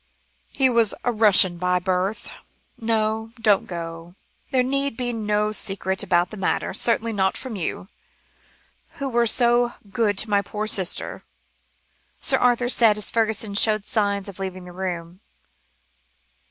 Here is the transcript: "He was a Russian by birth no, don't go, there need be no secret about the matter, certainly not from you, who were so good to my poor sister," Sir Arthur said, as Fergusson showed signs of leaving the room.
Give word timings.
"He 0.49 0.67
was 0.67 0.95
a 1.03 1.11
Russian 1.11 1.59
by 1.59 1.77
birth 1.77 2.27
no, 2.75 3.33
don't 3.39 3.67
go, 3.67 4.15
there 4.49 4.63
need 4.63 4.97
be 4.97 5.13
no 5.13 5.51
secret 5.51 6.01
about 6.01 6.31
the 6.31 6.37
matter, 6.41 6.73
certainly 6.73 7.13
not 7.13 7.37
from 7.37 7.55
you, 7.55 7.87
who 8.93 9.07
were 9.07 9.27
so 9.27 9.73
good 9.91 10.17
to 10.17 10.27
my 10.31 10.41
poor 10.41 10.65
sister," 10.65 11.23
Sir 12.19 12.39
Arthur 12.39 12.67
said, 12.67 12.97
as 12.97 13.11
Fergusson 13.11 13.53
showed 13.53 13.85
signs 13.85 14.27
of 14.27 14.39
leaving 14.39 14.63
the 14.65 14.73
room. 14.73 15.19